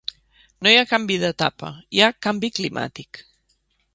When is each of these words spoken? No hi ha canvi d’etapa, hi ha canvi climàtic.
No 0.65 0.71
hi 0.71 0.77
ha 0.79 0.85
canvi 0.93 1.17
d’etapa, 1.23 1.69
hi 1.97 2.03
ha 2.05 2.09
canvi 2.27 2.51
climàtic. 2.61 3.21